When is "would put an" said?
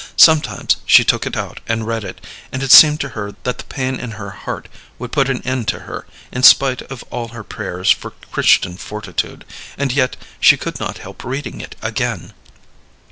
4.97-5.43